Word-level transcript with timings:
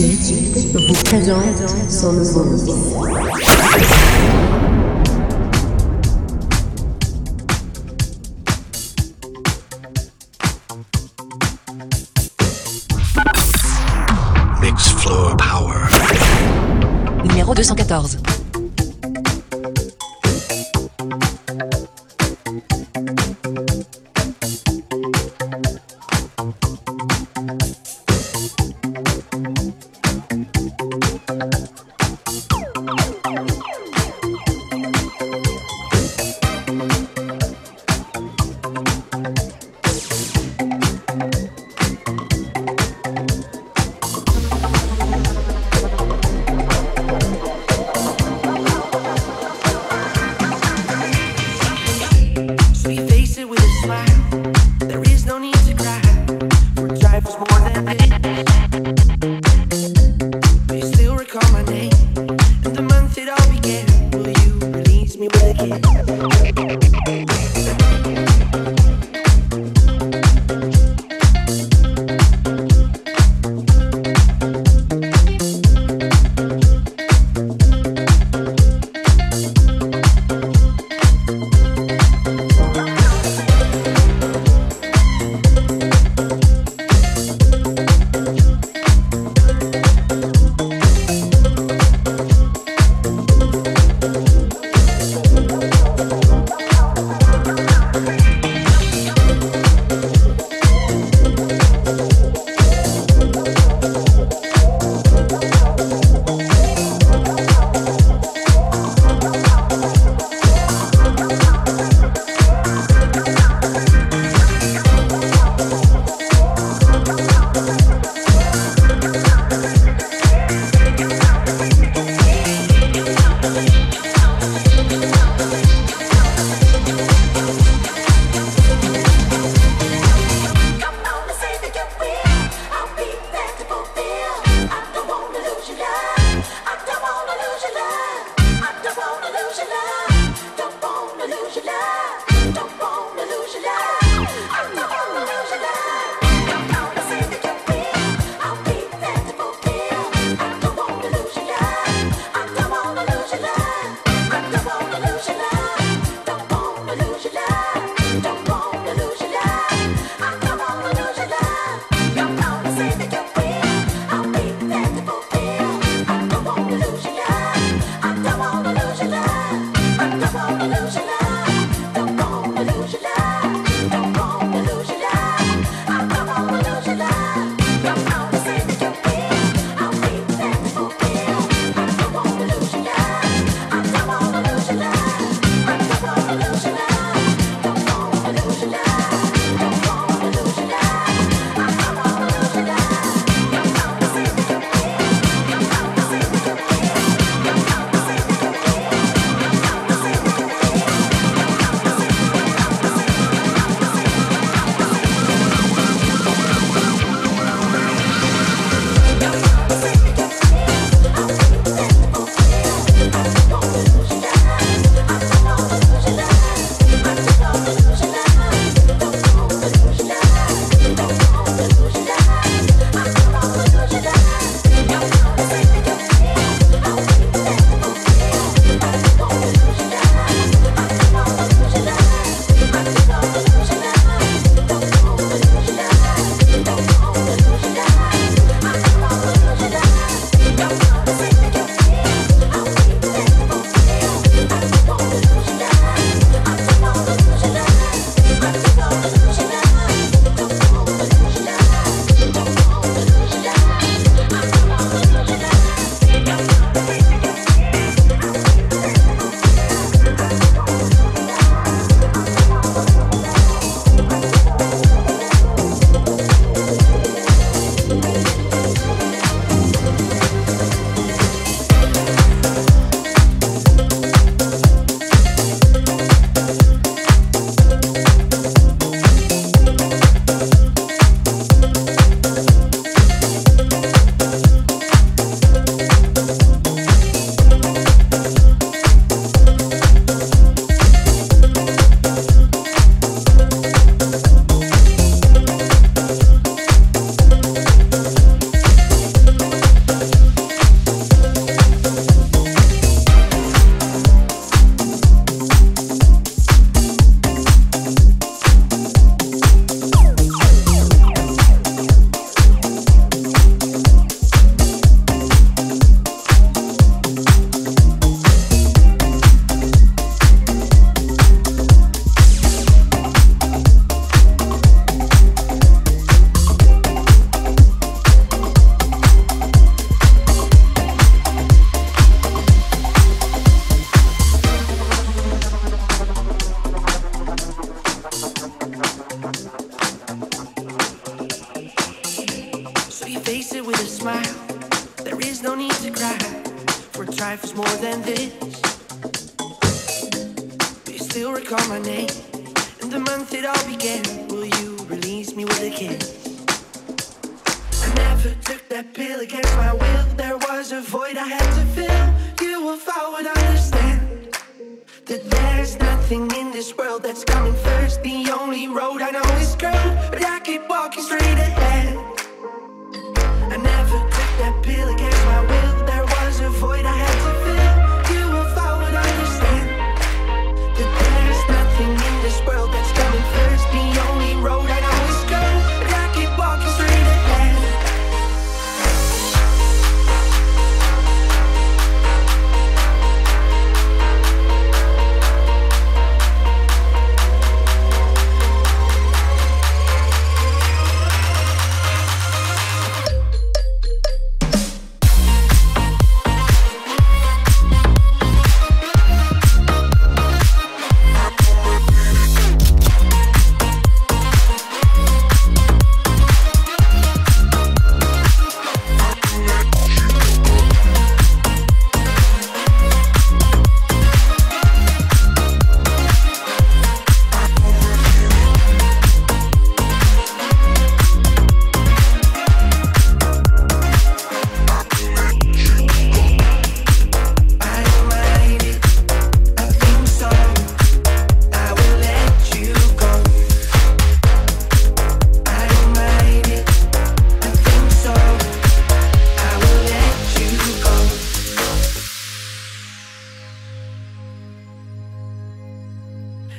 DJ 0.00 0.32
vous 0.72 0.94
présente 1.04 1.44
son 1.90 2.14
nouveau 2.14 2.44
Mix 14.62 14.88
Floor 14.92 15.36
Power. 15.36 15.74
Numéro 17.24 17.54
214. 17.54 18.39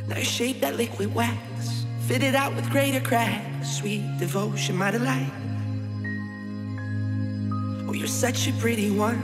Now 0.07 0.18
you 0.18 0.24
shape 0.25 0.59
that 0.62 0.75
liquid 0.75 1.13
wax, 1.13 1.86
fit 2.07 2.24
it 2.24 2.36
out 2.36 2.56
with 2.56 2.69
greater 2.69 3.00
cracks. 3.00 3.77
Sweet 3.77 4.03
devotion, 4.18 4.75
my 4.75 4.92
delight. 4.92 5.31
Oh, 7.88 7.94
you're 7.94 8.07
such 8.07 8.48
a 8.48 8.53
pretty 8.53 8.89
one, 8.89 9.21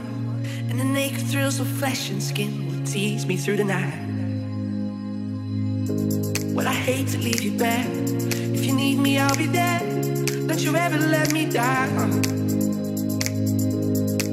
and 0.68 0.78
the 0.78 0.84
naked 0.84 1.26
thrills 1.26 1.60
of 1.60 1.66
flesh 1.66 2.10
and 2.10 2.22
skin 2.22 2.66
will 2.66 2.86
tease 2.86 3.26
me 3.26 3.36
through 3.36 3.56
the 3.56 3.64
night. 3.64 4.06
Well, 6.54 6.66
I 6.66 6.72
hate 6.72 7.08
to 7.08 7.18
leave 7.18 7.42
you 7.42 7.52
back. 7.58 7.86
If 7.86 8.64
you 8.64 8.74
need 8.74 8.98
me, 8.98 9.18
I'll 9.18 9.36
be 9.36 9.46
there. 9.46 9.80
Don't 10.46 10.60
you 10.60 10.74
ever 10.76 10.98
let 10.98 11.32
me 11.32 11.46
down. 11.50 12.20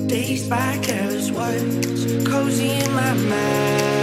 Days 0.07 0.47
by 0.47 0.77
careless 0.81 1.31
words, 1.31 2.27
cozy 2.27 2.69
in 2.69 2.91
my 2.93 3.13
mind 3.13 3.95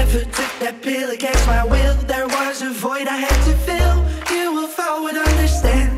never 0.00 0.20
took 0.20 0.52
that 0.60 0.80
pill 0.80 1.10
against 1.10 1.46
my 1.46 1.62
will. 1.62 1.94
There 2.12 2.26
was 2.26 2.62
a 2.62 2.70
void 2.70 3.06
I 3.06 3.18
had 3.28 3.38
to 3.48 3.54
fill. 3.68 3.96
You 4.34 4.46
will 4.54 4.68
fall 4.68 5.06
and 5.08 5.18
understand 5.18 5.92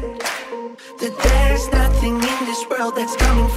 that 1.01 1.15
there's 1.25 1.67
nothing 1.71 2.17
in 2.17 2.39
this 2.51 2.63
world 2.69 2.97
that's 2.97 3.17
coming 3.17 3.49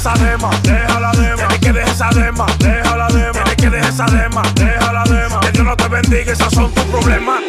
esa 0.00 0.14
dema, 0.14 0.50
deja 0.62 0.98
la 0.98 1.12
dema. 1.12 1.36
Tienes 1.36 1.58
que 1.58 1.72
dejar 1.74 1.90
esa 1.90 2.08
dema, 2.10 2.46
deja 2.58 2.96
la 2.96 3.08
dema. 3.08 3.32
Tienes 3.32 3.56
que 3.56 3.70
dejar 3.70 3.90
esa 3.90 4.06
dema, 4.06 4.42
deja 4.54 4.92
la 4.94 5.04
dema. 5.04 5.40
Que 5.40 5.52
Dios 5.52 5.66
no 5.66 5.76
te 5.76 5.88
bendiga, 5.88 6.32
esos 6.32 6.52
son 6.54 6.72
tus 6.72 6.84
problemas. 6.84 7.40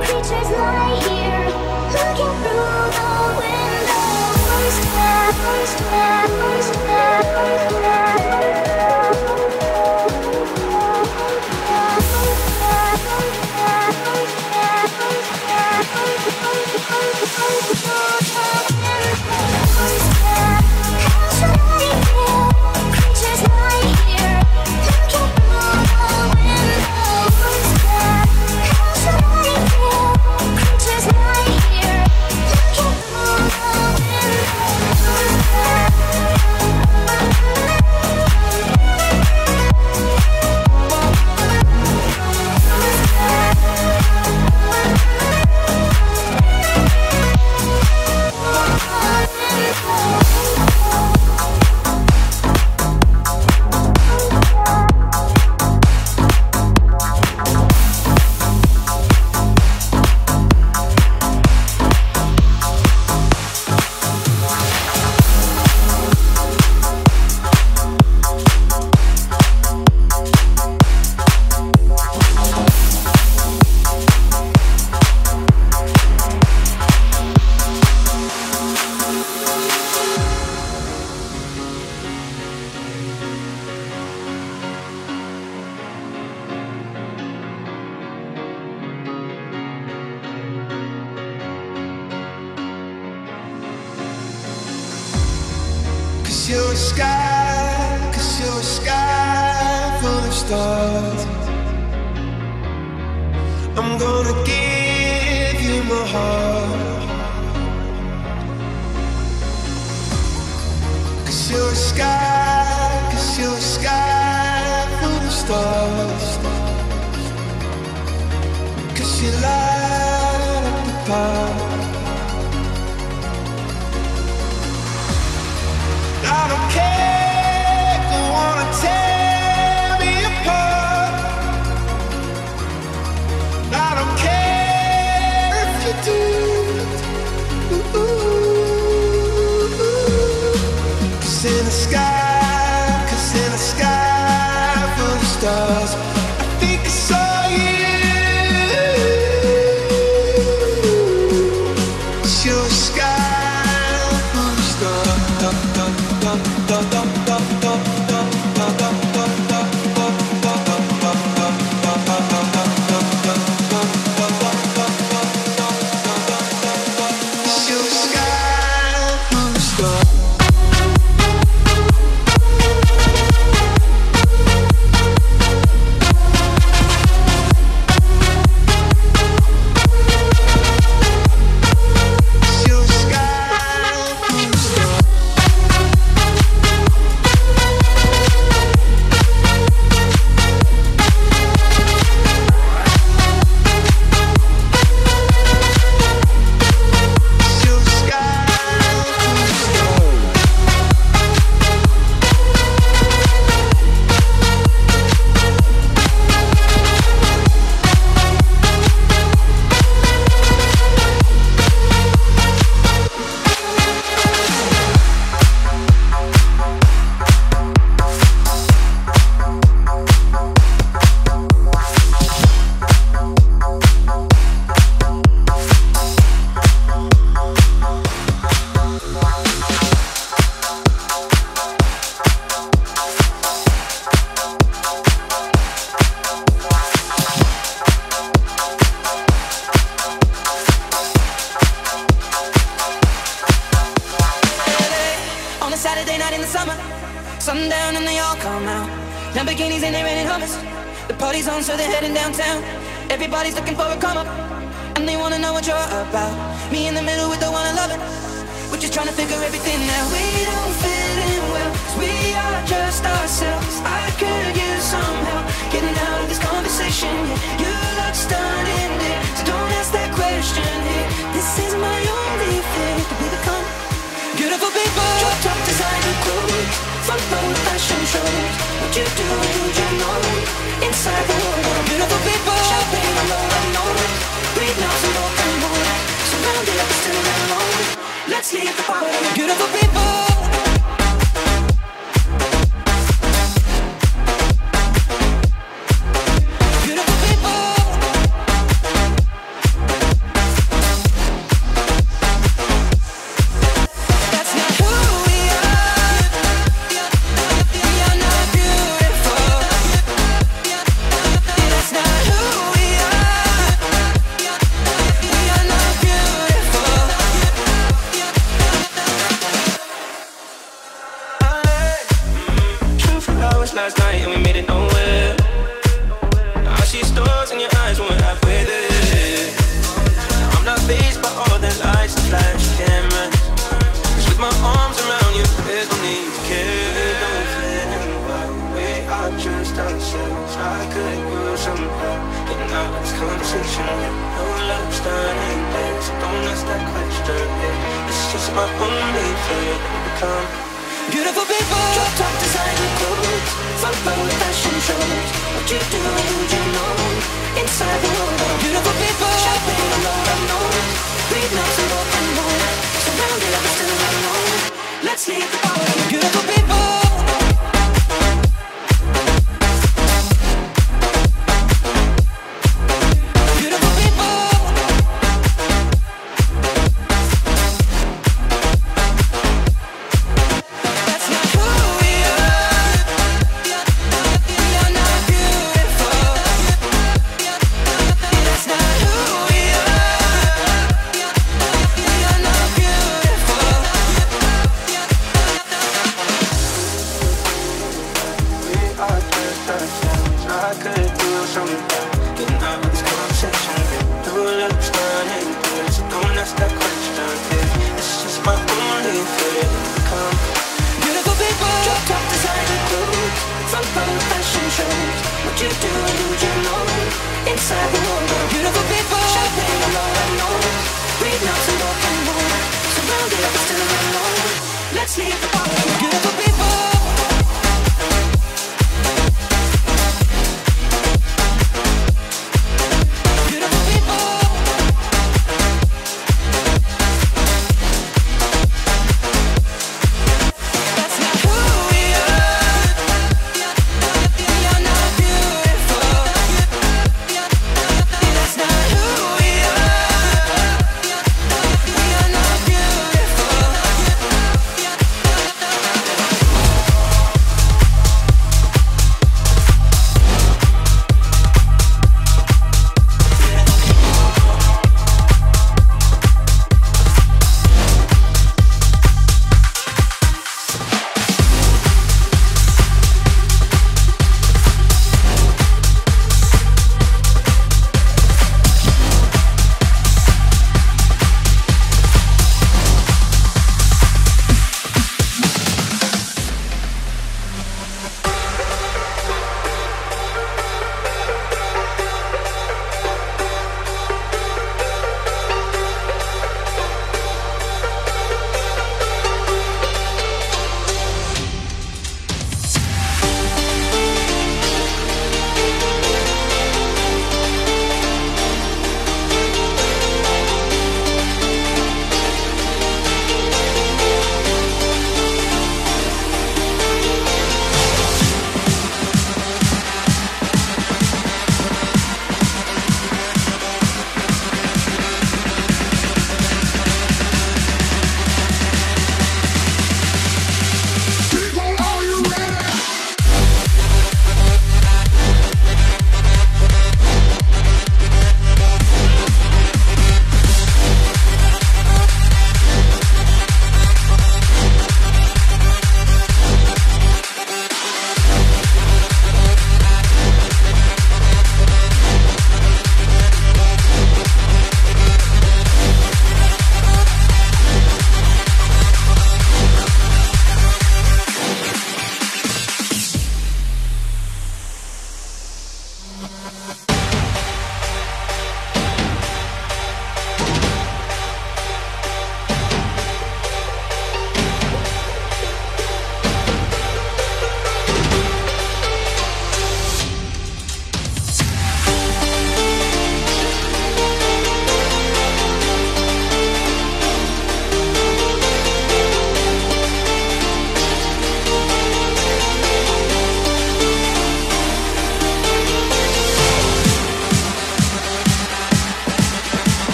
Creatures 0.00 0.50
lie 0.50 0.96
here, 1.04 1.44
looking 1.92 2.42
through 2.42 2.47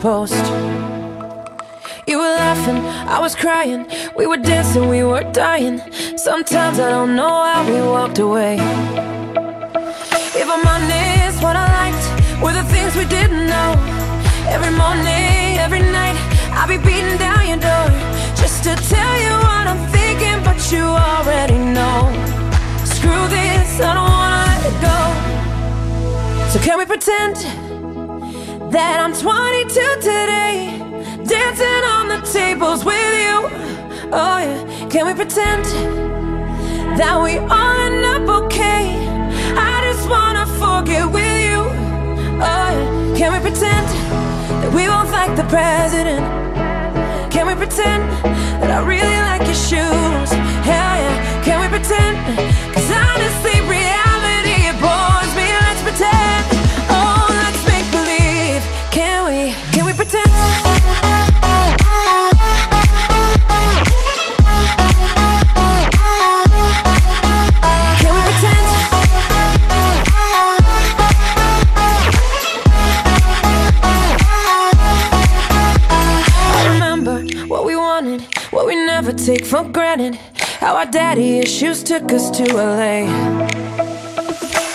post. 0.00 0.44
You 2.06 2.16
were 2.18 2.34
laughing, 2.44 2.78
I 3.06 3.18
was 3.20 3.34
crying. 3.34 3.86
We 4.16 4.26
were 4.26 4.38
dancing, 4.38 4.88
we 4.88 5.04
were 5.04 5.24
dying. 5.32 5.78
Sometimes 6.16 6.80
I 6.80 6.88
don't 6.88 7.14
know 7.14 7.28
how 7.28 7.62
we 7.68 7.80
walked 7.82 8.18
away. 8.18 8.54
If 10.40 10.48
I'm 10.48 10.66
honest, 10.66 11.42
what 11.42 11.54
I 11.54 11.66
liked 11.80 12.04
were 12.42 12.54
the 12.54 12.64
things 12.72 12.96
we 12.96 13.04
didn't 13.04 13.46
know. 13.46 13.70
Every 14.48 14.72
morning, 14.72 15.58
every 15.60 15.82
night, 15.82 16.16
I'll 16.56 16.68
be 16.68 16.78
beating 16.78 17.18
down 17.18 17.46
your 17.46 17.60
door 17.60 17.88
just 18.40 18.64
to 18.64 18.74
tell 18.88 19.14
you 19.24 19.34
what 19.46 19.64
I'm 19.70 19.82
thinking, 19.92 20.42
but 20.42 20.58
you 20.72 20.84
already 20.84 21.58
know. 21.58 22.08
Screw 22.84 23.22
this, 23.28 23.80
I 23.80 23.92
don't 23.96 24.10
wanna 24.16 24.48
let 24.48 24.60
it 24.70 24.76
go. 24.88 24.98
So 26.52 26.58
can 26.58 26.78
we 26.78 26.86
pretend 26.86 27.69
that 28.70 29.00
I'm 29.00 29.12
22 29.12 29.66
today, 29.98 30.78
dancing 31.26 31.82
on 31.90 32.06
the 32.06 32.20
tables 32.22 32.84
with 32.84 32.94
you? 33.18 33.50
Oh 34.12 34.38
yeah, 34.38 34.88
can 34.88 35.06
we 35.06 35.14
pretend 35.14 35.64
that 36.96 37.20
we 37.20 37.38
all 37.38 37.76
end 37.82 38.04
up 38.04 38.44
okay? 38.44 38.94
I 39.58 39.90
just 39.90 40.08
wanna 40.08 40.46
forget 40.62 41.10
with 41.10 41.36
you. 41.50 41.66
Oh 42.38 42.70
yeah, 42.70 43.16
can 43.18 43.32
we 43.32 43.40
pretend 43.40 43.86
that 44.62 44.72
we 44.72 44.86
both 44.86 45.10
like 45.10 45.34
the 45.34 45.46
president? 45.50 46.22
Can 47.32 47.48
we 47.48 47.54
pretend 47.56 48.06
that 48.62 48.70
I 48.70 48.86
really 48.86 49.20
like 49.30 49.42
your 49.50 49.60
shoes? 49.68 50.30
Hell 50.62 50.94
yeah, 51.02 51.42
can 51.42 51.58
we 51.60 51.66
pretend? 51.66 52.14
Cause 52.72 52.90
honestly, 52.90 53.60
reality 53.66 53.99
our 80.80 80.86
daddy 80.86 81.40
issues 81.40 81.82
took 81.82 82.10
us 82.10 82.30
to 82.30 82.42
LA. 82.54 83.04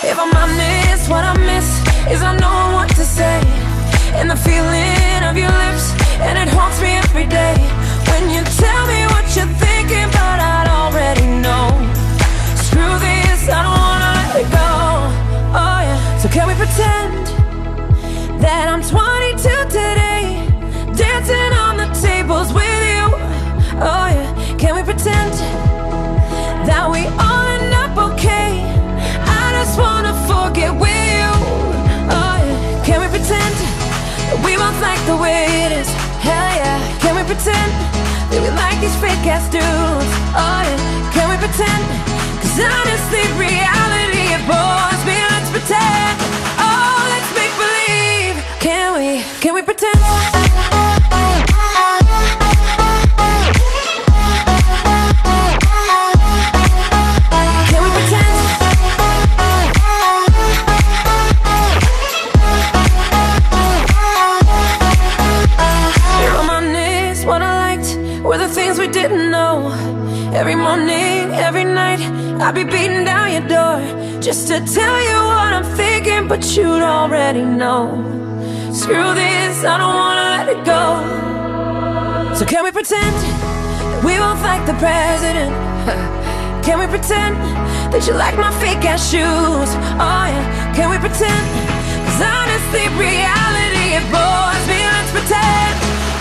If 0.06 0.16
I'm 0.16 0.32
honest, 0.36 1.10
what 1.10 1.24
I 1.24 1.34
miss 1.50 1.68
is 2.14 2.22
I 2.22 2.32
know 2.38 2.76
what 2.76 2.88
to 2.90 3.04
say. 3.04 3.40
And 4.14 4.30
the 4.30 4.36
feeling 4.36 5.24
of 5.28 5.36
your 5.36 5.50
lips, 5.50 5.90
and 6.22 6.38
it 6.38 6.46
haunts 6.54 6.80
me 6.80 6.90
every 6.94 7.26
day. 7.26 7.85
The 35.06 35.16
way 35.16 35.46
it 35.64 35.72
is? 35.72 35.88
Hell 36.18 36.50
yeah, 36.58 36.78
can 36.98 37.14
we 37.14 37.22
pretend 37.22 37.70
that 38.30 38.40
we 38.42 38.50
like 38.58 38.78
these 38.82 38.96
fake 38.98 39.22
ass 39.30 39.46
dudes? 39.46 40.12
Oh 40.34 40.60
yeah, 40.66 40.78
can 41.14 41.30
we 41.30 41.38
pretend? 41.38 41.82
Cause 42.42 42.58
honestly, 42.58 43.22
reality 43.38 44.34
it 44.34 44.42
bores 44.50 45.00
me. 45.06 45.14
Let's 45.30 45.50
pretend. 45.54 46.14
Oh, 46.58 46.98
let's 47.06 47.30
make 47.38 47.54
believe. 47.54 48.36
Can 48.58 48.98
we? 48.98 49.22
Can 49.40 49.54
we 49.54 49.62
pretend? 49.62 49.75
You'd 76.56 76.82
already 76.82 77.42
know. 77.42 77.86
Screw 78.72 79.14
this, 79.14 79.64
I 79.64 79.76
don't 79.76 79.94
wanna 79.94 80.26
let 80.36 80.48
it 80.48 80.64
go. 80.64 82.34
So 82.34 82.46
can 82.46 82.64
we 82.64 82.70
pretend 82.70 83.14
that 83.92 84.02
we 84.04 84.16
both 84.16 84.40
like 84.42 84.64
the 84.64 84.76
president? 84.80 85.52
Can 86.66 86.80
we 86.80 86.88
pretend 86.88 87.36
that 87.92 88.08
you 88.08 88.14
like 88.14 88.36
my 88.36 88.50
fake 88.58 88.84
ass 88.84 89.08
shoes? 89.08 89.70
Oh 90.02 90.26
yeah, 90.26 90.74
can 90.74 90.90
we 90.90 90.98
pretend? 90.98 91.46
Cause 92.02 92.20
honestly, 92.26 92.90
reality 92.98 93.94
it 93.94 94.02
bores 94.10 94.64
me. 94.66 94.82
Let's 94.82 95.12
pretend. 95.14 95.74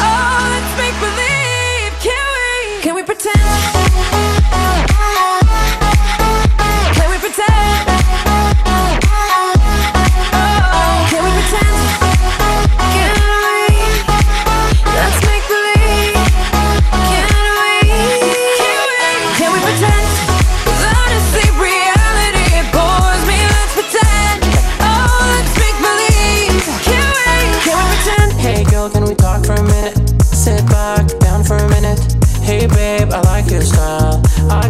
Oh, 0.05 0.45
let's 0.53 0.73
make 0.77 0.93
believe. 1.01 1.91
Can 2.05 2.25
we? 2.37 2.83
Can 2.83 2.93
we 2.93 3.01
pretend? 3.01 3.74
Minute? 29.65 30.23
Sit 30.23 30.65
back, 30.67 31.07
down 31.19 31.43
for 31.43 31.55
a 31.57 31.69
minute. 31.69 31.99
Hey 32.41 32.67
babe, 32.67 33.09
I 33.11 33.21
like 33.21 33.49
your 33.49 33.61
style. 33.61 34.21
I 34.49 34.69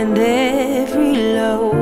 and 0.00 0.16
every 0.16 1.14
low. 1.34 1.72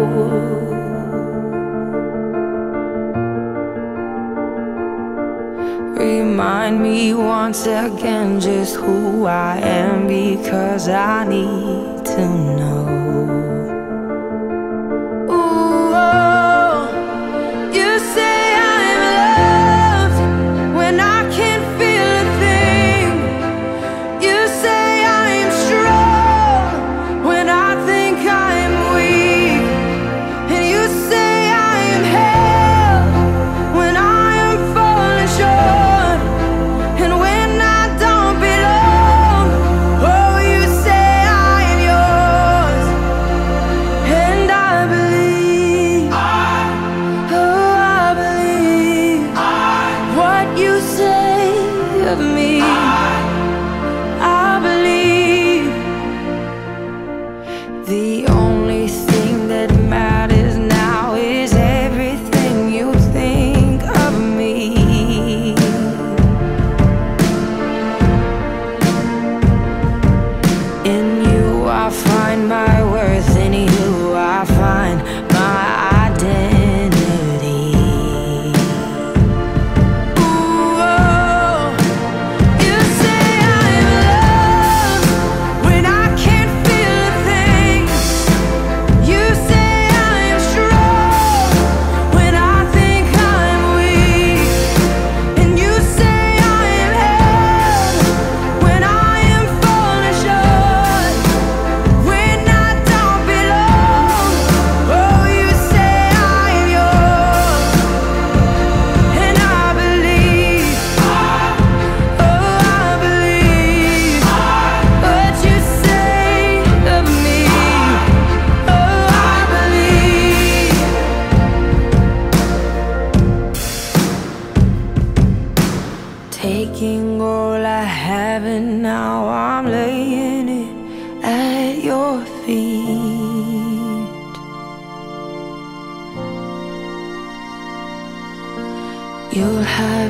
Remind 5.98 6.82
me 6.82 7.12
once 7.12 7.66
again 7.66 8.40
just 8.40 8.76
who 8.76 9.26
I 9.26 9.58
am 9.58 10.06
because 10.06 10.88
I 10.88 11.28
need 11.28 12.06
to 12.06 12.24
know. 12.58 12.85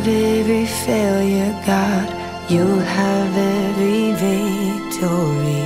Have 0.07 0.15
every 0.15 0.67
failure, 0.67 1.53
God. 1.67 2.09
You'll 2.49 2.79
have 2.79 3.37
every 3.37 4.13
victory. 4.13 5.66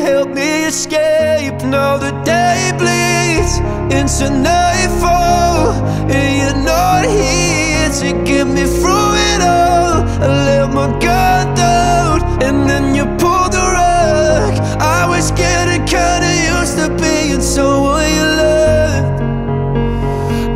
help 0.00 0.28
me 0.28 0.66
escape. 0.66 1.56
Now 1.64 1.98
the 1.98 2.12
day 2.24 2.72
bleeds 2.80 3.52
into 3.98 4.26
nightfall, 4.30 5.72
and 6.16 6.30
you're 6.40 6.62
not 6.64 7.04
here 7.06 7.88
to 8.00 8.08
get 8.24 8.46
me 8.46 8.64
through 8.78 9.12
it 9.30 9.40
all. 9.42 9.96
I 10.22 10.28
let 10.48 10.66
my 10.78 10.88
guard 11.04 11.48
down, 11.56 12.16
and 12.42 12.68
then 12.68 12.94
you 12.94 13.04
pulled 13.22 13.52
the 13.58 13.66
rug. 13.78 14.52
I 14.80 15.06
was 15.12 15.30
getting 15.32 15.84
kinda 15.86 16.30
used 16.54 16.76
to 16.78 16.88
being 17.02 17.42
someone 17.42 18.08
you 18.18 18.26
loved, 18.42 19.20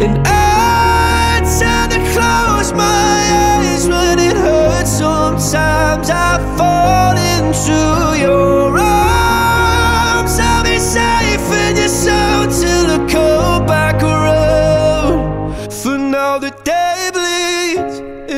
and 0.04 0.14
I 0.26 1.40
tend 1.58 1.88
to 1.94 2.00
close 2.14 2.70
my 2.72 3.18
eyes 3.46 3.84
when 3.92 4.18
it 4.18 4.36
hurts. 4.36 4.92
Sometimes 4.98 6.08
I 6.10 6.38
fall 6.56 7.16
into 7.34 7.78
your 8.24 8.37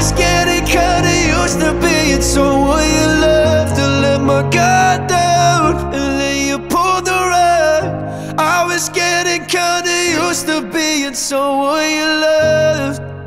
was 0.00 0.12
getting 0.12 0.64
kinda 0.64 1.12
used 1.40 1.60
to 1.60 1.74
being 1.74 2.22
someone 2.22 2.88
you 2.96 3.06
loved. 3.24 3.76
To 3.76 3.86
let 4.04 4.20
my 4.22 4.40
guard 4.56 5.06
down, 5.06 5.76
and 5.96 6.12
then 6.20 6.38
you 6.48 6.58
pulled 6.72 7.04
the 7.04 7.20
rug. 7.32 7.84
I 8.38 8.64
was 8.64 8.88
getting 8.88 9.44
kinda 9.44 9.96
used 10.24 10.46
to 10.46 10.62
being 10.62 11.12
someone 11.12 11.90
you 11.98 12.08
loved. 12.26 13.19